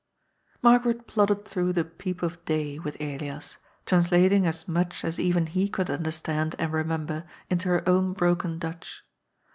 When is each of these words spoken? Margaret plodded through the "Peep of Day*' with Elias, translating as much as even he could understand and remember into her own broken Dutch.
Margaret 0.63 1.05
plodded 1.05 1.45
through 1.45 1.73
the 1.73 1.85
"Peep 1.85 2.23
of 2.23 2.43
Day*' 2.43 2.79
with 2.79 2.99
Elias, 2.99 3.57
translating 3.85 4.47
as 4.47 4.67
much 4.67 5.05
as 5.05 5.19
even 5.19 5.45
he 5.45 5.69
could 5.69 5.91
understand 5.91 6.55
and 6.57 6.73
remember 6.73 7.25
into 7.51 7.67
her 7.69 7.87
own 7.87 8.13
broken 8.13 8.57
Dutch. 8.57 9.03